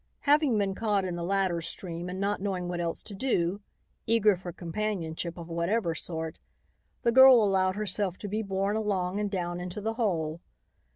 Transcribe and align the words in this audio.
Having 0.21 0.57
been 0.57 0.73
caught 0.73 1.05
in 1.05 1.15
the 1.15 1.21
latter 1.23 1.61
stream, 1.61 2.09
and 2.09 2.19
not 2.19 2.41
knowing 2.41 2.67
what 2.67 2.81
else 2.81 3.03
to 3.03 3.13
do, 3.13 3.61
eager 4.07 4.35
for 4.35 4.51
companionship 4.51 5.37
of 5.37 5.47
whatever 5.47 5.93
sort, 5.93 6.39
the 7.03 7.11
girl 7.11 7.43
allowed 7.43 7.75
herself 7.75 8.17
to 8.17 8.27
be 8.27 8.41
borne 8.41 8.75
along 8.75 9.19
and 9.19 9.29
down 9.29 9.59
into 9.59 9.79
the 9.79 9.93
hole. 9.93 10.41